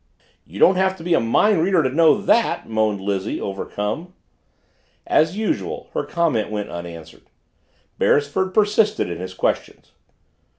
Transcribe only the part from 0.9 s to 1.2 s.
to be a